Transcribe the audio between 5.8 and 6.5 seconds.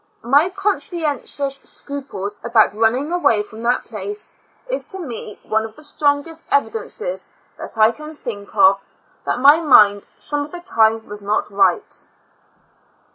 strongest